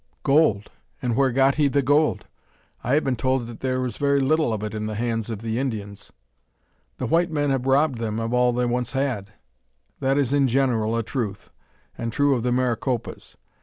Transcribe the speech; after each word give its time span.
"Gold! 0.23 0.71
and 0.99 1.15
where 1.15 1.31
got 1.31 1.57
he 1.57 1.67
the 1.67 1.83
gold? 1.83 2.25
I 2.83 2.95
have 2.95 3.03
been 3.03 3.15
told 3.15 3.45
that 3.45 3.59
there 3.59 3.85
is 3.85 3.97
very 3.97 4.19
little 4.19 4.51
of 4.51 4.63
it 4.63 4.73
in 4.73 4.87
the 4.87 4.95
hands 4.95 5.29
of 5.29 5.45
Indians. 5.45 6.11
The 6.97 7.05
white 7.05 7.29
men 7.29 7.51
have 7.51 7.67
robbed 7.67 7.99
them 7.99 8.19
of 8.19 8.33
all 8.33 8.51
they 8.51 8.65
once 8.65 8.93
had." 8.93 9.31
"That 9.99 10.17
is 10.17 10.33
in 10.33 10.47
general 10.47 10.97
a 10.97 11.03
truth; 11.03 11.51
and 11.99 12.11
true 12.11 12.33
of 12.33 12.41
the 12.41 12.51
Maricopas. 12.51 13.37